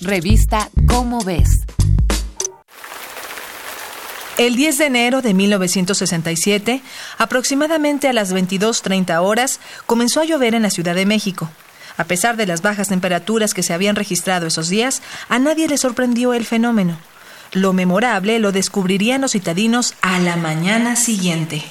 Revista 0.00 0.70
Cómo 0.86 1.24
ves. 1.24 1.48
El 4.36 4.54
10 4.54 4.78
de 4.78 4.86
enero 4.86 5.22
de 5.22 5.34
1967, 5.34 6.82
aproximadamente 7.18 8.06
a 8.06 8.12
las 8.12 8.32
22.30 8.32 9.20
horas, 9.20 9.58
comenzó 9.86 10.20
a 10.20 10.24
llover 10.24 10.54
en 10.54 10.62
la 10.62 10.70
Ciudad 10.70 10.94
de 10.94 11.04
México. 11.04 11.50
A 11.96 12.04
pesar 12.04 12.36
de 12.36 12.46
las 12.46 12.62
bajas 12.62 12.88
temperaturas 12.88 13.54
que 13.54 13.64
se 13.64 13.74
habían 13.74 13.96
registrado 13.96 14.46
esos 14.46 14.68
días, 14.68 15.02
a 15.28 15.40
nadie 15.40 15.66
le 15.66 15.78
sorprendió 15.78 16.32
el 16.32 16.46
fenómeno. 16.46 16.96
Lo 17.52 17.72
memorable 17.72 18.38
lo 18.38 18.52
descubrirían 18.52 19.20
los 19.20 19.32
citadinos 19.32 19.94
a 20.00 20.20
la 20.20 20.36
mañana 20.36 20.94
siguiente. 20.94 21.64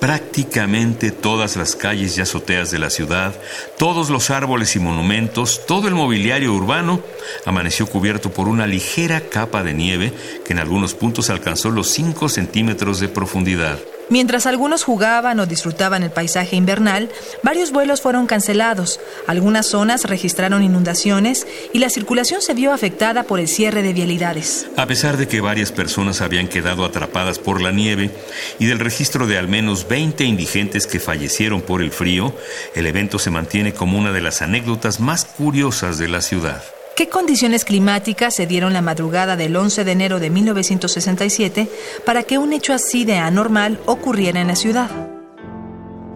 Prácticamente 0.00 1.10
todas 1.10 1.56
las 1.56 1.74
calles 1.74 2.16
y 2.16 2.20
azoteas 2.20 2.70
de 2.70 2.78
la 2.78 2.90
ciudad, 2.90 3.34
todos 3.78 4.10
los 4.10 4.30
árboles 4.30 4.76
y 4.76 4.78
monumentos, 4.78 5.64
todo 5.66 5.88
el 5.88 5.94
mobiliario 5.94 6.52
urbano 6.52 7.00
amaneció 7.46 7.86
cubierto 7.86 8.30
por 8.30 8.48
una 8.48 8.66
ligera 8.66 9.22
capa 9.22 9.62
de 9.62 9.72
nieve 9.72 10.12
que 10.44 10.52
en 10.52 10.58
algunos 10.58 10.94
puntos 10.94 11.30
alcanzó 11.30 11.70
los 11.70 11.88
5 11.88 12.28
centímetros 12.28 13.00
de 13.00 13.08
profundidad. 13.08 13.78
Mientras 14.08 14.46
algunos 14.46 14.84
jugaban 14.84 15.40
o 15.40 15.46
disfrutaban 15.46 16.04
el 16.04 16.10
paisaje 16.10 16.54
invernal, 16.54 17.10
varios 17.42 17.72
vuelos 17.72 18.00
fueron 18.00 18.26
cancelados, 18.26 19.00
algunas 19.26 19.66
zonas 19.66 20.04
registraron 20.04 20.62
inundaciones 20.62 21.44
y 21.72 21.80
la 21.80 21.90
circulación 21.90 22.40
se 22.40 22.54
vio 22.54 22.72
afectada 22.72 23.24
por 23.24 23.40
el 23.40 23.48
cierre 23.48 23.82
de 23.82 23.92
vialidades. 23.92 24.68
A 24.76 24.86
pesar 24.86 25.16
de 25.16 25.26
que 25.26 25.40
varias 25.40 25.72
personas 25.72 26.20
habían 26.20 26.46
quedado 26.46 26.84
atrapadas 26.84 27.40
por 27.40 27.60
la 27.60 27.72
nieve 27.72 28.12
y 28.60 28.66
del 28.66 28.78
registro 28.78 29.26
de 29.26 29.38
al 29.38 29.48
menos 29.48 29.88
20 29.88 30.22
indigentes 30.22 30.86
que 30.86 31.00
fallecieron 31.00 31.60
por 31.60 31.82
el 31.82 31.90
frío, 31.90 32.32
el 32.76 32.86
evento 32.86 33.18
se 33.18 33.30
mantiene 33.30 33.74
como 33.74 33.98
una 33.98 34.12
de 34.12 34.20
las 34.20 34.40
anécdotas 34.40 35.00
más 35.00 35.24
curiosas 35.24 35.98
de 35.98 36.08
la 36.08 36.20
ciudad. 36.20 36.62
¿Qué 36.96 37.10
condiciones 37.10 37.66
climáticas 37.66 38.34
se 38.34 38.46
dieron 38.46 38.72
la 38.72 38.80
madrugada 38.80 39.36
del 39.36 39.54
11 39.54 39.84
de 39.84 39.92
enero 39.92 40.18
de 40.18 40.30
1967 40.30 41.68
para 42.06 42.22
que 42.22 42.38
un 42.38 42.54
hecho 42.54 42.72
así 42.72 43.04
de 43.04 43.18
anormal 43.18 43.78
ocurriera 43.84 44.40
en 44.40 44.46
la 44.46 44.56
ciudad? 44.56 44.90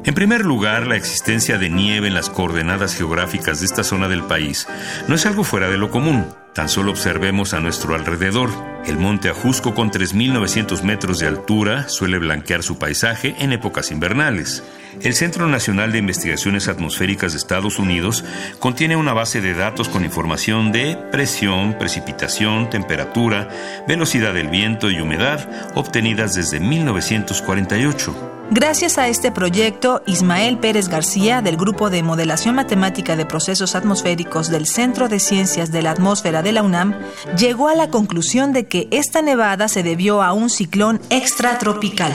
En 0.07 0.15
primer 0.15 0.47
lugar, 0.47 0.87
la 0.87 0.97
existencia 0.97 1.59
de 1.59 1.69
nieve 1.69 2.09
en 2.09 2.15
las 2.15 2.31
coordenadas 2.31 2.95
geográficas 2.95 3.61
de 3.61 3.67
esta 3.67 3.85
zona 3.85 4.09
del 4.09 4.23
país 4.23 4.67
no 5.07 5.17
es 5.17 5.27
algo 5.27 5.45
fuera 5.45 5.69
de 5.69 5.77
lo 5.77 5.91
común. 5.91 6.25
Tan 6.55 6.69
solo 6.69 6.91
observemos 6.91 7.55
a 7.55 7.61
nuestro 7.61 7.95
alrededor. 7.95 8.51
El 8.85 8.97
monte 8.99 9.29
Ajusco 9.29 9.73
con 9.73 9.93
3.900 9.93 10.83
metros 10.83 11.21
de 11.21 11.29
altura 11.29 11.89
suele 11.89 12.19
blanquear 12.19 12.65
su 12.65 12.77
paisaje 12.77 13.37
en 13.39 13.53
épocas 13.53 13.93
invernales. 13.93 14.65
El 15.01 15.15
Centro 15.15 15.47
Nacional 15.47 15.93
de 15.93 15.99
Investigaciones 15.99 16.67
Atmosféricas 16.67 17.33
de 17.33 17.39
Estados 17.39 17.79
Unidos 17.79 18.25
contiene 18.59 18.97
una 18.97 19.13
base 19.13 19.41
de 19.41 19.55
datos 19.55 19.89
con 19.89 20.05
información 20.05 20.73
de 20.73 20.99
presión, 21.13 21.79
precipitación, 21.79 22.69
temperatura, 22.69 23.49
velocidad 23.87 24.35
del 24.35 24.49
viento 24.49 24.91
y 24.91 25.01
humedad 25.01 25.49
obtenidas 25.77 26.35
desde 26.35 26.59
1948. 26.59 28.40
Gracias 28.53 28.99
a 28.99 29.07
este 29.07 29.31
proyecto, 29.31 30.03
Ismael 30.07 30.59
Pérez 30.59 30.89
García, 30.89 31.41
del 31.41 31.57
Grupo 31.57 31.89
de 31.89 32.03
Modelación 32.03 32.57
Matemática 32.57 33.15
de 33.15 33.25
Procesos 33.25 33.77
Atmosféricos 33.77 34.51
del 34.51 34.67
Centro 34.67 35.09
de 35.09 35.21
Ciencias 35.21 35.71
de 35.71 35.83
la 35.83 35.93
Atmósfera 35.93 36.43
de 36.43 36.51
la 36.51 36.65
UNAM, 36.65 36.99
llegó 37.39 37.69
a 37.69 37.77
la 37.77 37.91
conclusión 37.91 38.53
de 38.53 38.67
que 38.67 38.89
esta 38.91 39.23
nevada 39.23 39.69
se 39.69 39.85
debió 39.85 40.21
a 40.21 40.33
un 40.33 40.51
ciclón 40.51 41.01
extratropical. 41.11 42.13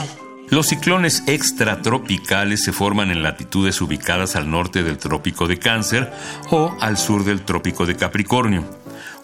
Los 0.50 0.66
ciclones 0.66 1.24
extratropicales 1.26 2.62
se 2.62 2.72
forman 2.72 3.10
en 3.10 3.22
latitudes 3.22 3.80
ubicadas 3.80 4.36
al 4.36 4.50
norte 4.50 4.82
del 4.82 4.98
Trópico 4.98 5.48
de 5.48 5.58
Cáncer 5.58 6.12
o 6.50 6.76
al 6.80 6.98
sur 6.98 7.24
del 7.24 7.46
Trópico 7.46 7.86
de 7.86 7.96
Capricornio. 7.96 8.62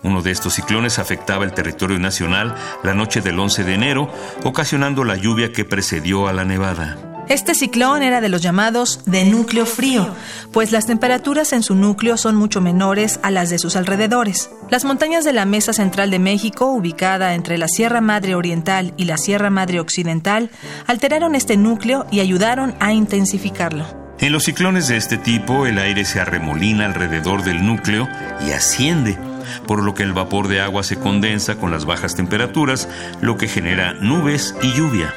Uno 0.02 0.20
de 0.22 0.32
estos 0.32 0.54
ciclones 0.54 0.98
afectaba 0.98 1.44
el 1.44 1.52
territorio 1.52 1.98
nacional 1.98 2.54
la 2.82 2.94
noche 2.94 3.20
del 3.20 3.38
11 3.38 3.64
de 3.64 3.74
enero, 3.74 4.12
ocasionando 4.44 5.04
la 5.04 5.16
lluvia 5.16 5.52
que 5.52 5.64
precedió 5.64 6.26
a 6.26 6.32
la 6.32 6.44
nevada. 6.44 6.98
Este 7.28 7.54
ciclón 7.54 8.02
era 8.02 8.20
de 8.20 8.28
los 8.28 8.42
llamados 8.42 9.00
de 9.06 9.24
núcleo 9.24 9.64
frío, 9.64 10.08
pues 10.52 10.72
las 10.72 10.86
temperaturas 10.86 11.52
en 11.52 11.62
su 11.62 11.76
núcleo 11.76 12.16
son 12.16 12.34
mucho 12.34 12.60
menores 12.60 13.20
a 13.22 13.30
las 13.30 13.48
de 13.48 13.58
sus 13.58 13.76
alrededores. 13.76 14.50
Las 14.70 14.84
montañas 14.84 15.24
de 15.24 15.32
la 15.32 15.46
Mesa 15.46 15.72
Central 15.72 16.10
de 16.10 16.18
México, 16.18 16.66
ubicada 16.66 17.34
entre 17.34 17.58
la 17.58 17.68
Sierra 17.68 18.00
Madre 18.00 18.34
Oriental 18.34 18.92
y 18.96 19.04
la 19.04 19.18
Sierra 19.18 19.50
Madre 19.50 19.78
Occidental, 19.78 20.50
alteraron 20.86 21.36
este 21.36 21.56
núcleo 21.56 22.06
y 22.10 22.20
ayudaron 22.20 22.74
a 22.80 22.92
intensificarlo. 22.92 23.86
En 24.18 24.32
los 24.32 24.44
ciclones 24.44 24.88
de 24.88 24.96
este 24.96 25.16
tipo, 25.16 25.66
el 25.66 25.78
aire 25.78 26.04
se 26.04 26.20
arremolina 26.20 26.86
alrededor 26.86 27.44
del 27.44 27.64
núcleo 27.64 28.08
y 28.46 28.50
asciende 28.50 29.16
por 29.66 29.82
lo 29.82 29.94
que 29.94 30.02
el 30.02 30.12
vapor 30.12 30.48
de 30.48 30.60
agua 30.60 30.82
se 30.82 30.96
condensa 30.96 31.56
con 31.56 31.70
las 31.70 31.84
bajas 31.84 32.14
temperaturas, 32.14 32.88
lo 33.20 33.36
que 33.36 33.48
genera 33.48 33.94
nubes 33.94 34.54
y 34.62 34.72
lluvia. 34.72 35.14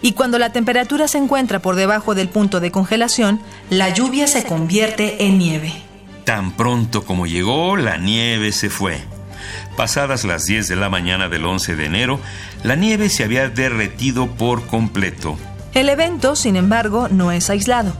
Y 0.00 0.12
cuando 0.12 0.38
la 0.38 0.52
temperatura 0.52 1.08
se 1.08 1.18
encuentra 1.18 1.58
por 1.58 1.76
debajo 1.76 2.14
del 2.14 2.28
punto 2.28 2.60
de 2.60 2.70
congelación, 2.70 3.40
la 3.68 3.88
lluvia 3.90 4.26
se 4.26 4.44
convierte 4.44 5.24
en 5.24 5.38
nieve. 5.38 5.72
Tan 6.24 6.52
pronto 6.52 7.04
como 7.04 7.26
llegó, 7.26 7.76
la 7.76 7.96
nieve 7.96 8.52
se 8.52 8.70
fue. 8.70 9.00
Pasadas 9.76 10.24
las 10.24 10.44
10 10.44 10.68
de 10.68 10.76
la 10.76 10.88
mañana 10.88 11.28
del 11.28 11.44
11 11.44 11.76
de 11.76 11.84
enero, 11.84 12.20
la 12.62 12.76
nieve 12.76 13.08
se 13.08 13.24
había 13.24 13.48
derretido 13.48 14.28
por 14.28 14.66
completo. 14.66 15.38
El 15.78 15.90
evento, 15.90 16.34
sin 16.34 16.56
embargo, 16.56 17.06
no 17.08 17.30
es 17.30 17.50
aislado. 17.50 17.92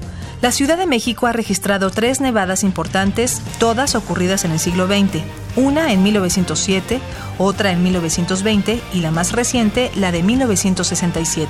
La 0.43 0.51
Ciudad 0.51 0.77
de 0.77 0.89
México 0.89 1.29
ha 1.29 1.33
registrado 1.33 1.91
tres 1.91 2.21
nevadas 2.21 2.65
importantes, 2.65 3.41
todas 3.61 3.95
ocurridas 3.95 4.45
en 4.45 4.51
el 4.51 4.59
siglo 4.59 4.89
XX. 4.89 5.23
Una 5.55 5.93
en 5.93 6.03
1907, 6.03 6.99
otra 7.39 7.71
en 7.71 7.85
1920 7.85 8.81
y 8.95 9.01
la 9.01 9.13
más 9.13 9.31
reciente, 9.31 9.93
la 9.95 10.11
de 10.11 10.25
1967. 10.25 11.49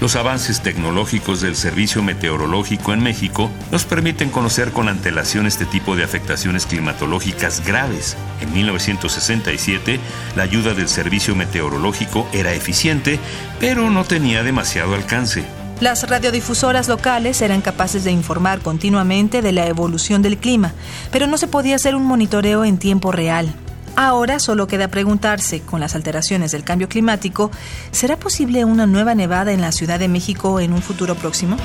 Los 0.00 0.16
avances 0.16 0.62
tecnológicos 0.62 1.42
del 1.42 1.56
Servicio 1.56 2.02
Meteorológico 2.02 2.94
en 2.94 3.02
México 3.02 3.50
nos 3.70 3.84
permiten 3.84 4.30
conocer 4.30 4.72
con 4.72 4.88
antelación 4.88 5.46
este 5.46 5.66
tipo 5.66 5.94
de 5.94 6.04
afectaciones 6.04 6.64
climatológicas 6.64 7.62
graves. 7.66 8.16
En 8.40 8.50
1967, 8.54 10.00
la 10.36 10.42
ayuda 10.42 10.72
del 10.72 10.88
Servicio 10.88 11.34
Meteorológico 11.34 12.26
era 12.32 12.54
eficiente, 12.54 13.20
pero 13.60 13.90
no 13.90 14.04
tenía 14.04 14.42
demasiado 14.42 14.94
alcance. 14.94 15.44
Las 15.80 16.08
radiodifusoras 16.08 16.88
locales 16.88 17.42
eran 17.42 17.60
capaces 17.60 18.02
de 18.02 18.10
informar 18.10 18.60
continuamente 18.60 19.42
de 19.42 19.52
la 19.52 19.66
evolución 19.66 20.22
del 20.22 20.38
clima, 20.38 20.72
pero 21.12 21.26
no 21.26 21.36
se 21.36 21.48
podía 21.48 21.76
hacer 21.76 21.94
un 21.94 22.06
monitoreo 22.06 22.64
en 22.64 22.78
tiempo 22.78 23.12
real. 23.12 23.54
Ahora 23.94 24.38
solo 24.38 24.66
queda 24.66 24.88
preguntarse, 24.88 25.60
con 25.60 25.80
las 25.80 25.94
alteraciones 25.94 26.52
del 26.52 26.64
cambio 26.64 26.88
climático, 26.88 27.50
¿será 27.92 28.18
posible 28.18 28.64
una 28.64 28.86
nueva 28.86 29.14
nevada 29.14 29.52
en 29.52 29.60
la 29.60 29.70
Ciudad 29.70 29.98
de 29.98 30.08
México 30.08 30.60
en 30.60 30.72
un 30.72 30.80
futuro 30.80 31.14
próximo? 31.14 31.58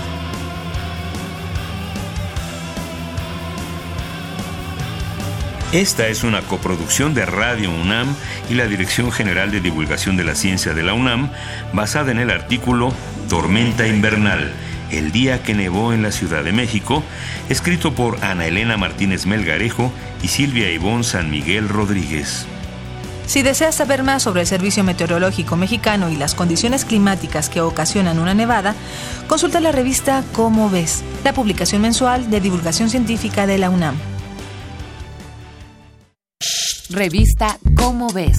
Esta 5.74 6.10
es 6.10 6.26
una 6.26 6.42
coproducción 6.42 7.14
de 7.14 7.26
Radio 7.26 7.72
UNAM 7.72 8.14
y 8.50 8.56
la 8.56 8.68
Dirección 8.68 9.10
General 9.10 9.52
de 9.52 9.62
Divulgación 9.62 10.18
de 10.18 10.26
la 10.26 10.36
Ciencia 10.36 10.74
de 10.74 10.84
la 10.84 10.94
UNAM, 10.94 11.32
basada 11.72 12.12
en 12.12 12.20
el 12.20 12.30
artículo 12.30 12.94
Tormenta 13.30 13.88
Invernal, 13.88 14.52
el 14.92 15.14
día 15.14 15.44
que 15.44 15.54
nevó 15.54 15.94
en 15.94 16.04
la 16.04 16.12
Ciudad 16.12 16.44
de 16.44 16.52
México, 16.52 17.04
escrito 17.48 17.94
por 17.96 18.22
Ana 18.22 18.48
Elena 18.48 18.76
Martínez 18.76 19.26
Melgarejo 19.26 19.94
y 20.22 20.28
Silvia 20.28 20.70
Ivón 20.70 21.06
San 21.06 21.32
Miguel 21.32 21.70
Rodríguez. 21.70 22.46
Si 23.26 23.42
deseas 23.42 23.76
saber 23.76 24.04
más 24.04 24.24
sobre 24.24 24.42
el 24.42 24.48
Servicio 24.48 24.84
Meteorológico 24.84 25.56
Mexicano 25.56 26.10
y 26.10 26.18
las 26.18 26.36
condiciones 26.36 26.84
climáticas 26.84 27.48
que 27.48 27.62
ocasionan 27.62 28.20
una 28.20 28.34
nevada, 28.34 28.76
consulta 29.28 29.62
la 29.62 29.72
revista 29.72 30.22
Cómo 30.34 30.70
ves, 30.70 31.02
la 31.24 31.32
publicación 31.32 31.82
mensual 31.82 32.30
de 32.30 32.42
divulgación 32.42 32.90
científica 32.90 33.48
de 33.48 33.58
la 33.58 33.70
UNAM. 33.70 33.96
Revista 36.92 37.58
Cómo 37.76 38.08
ves. 38.10 38.38